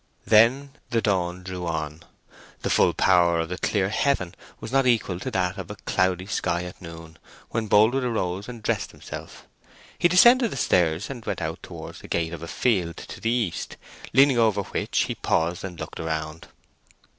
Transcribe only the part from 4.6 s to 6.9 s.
not equal to that of a cloudy sky at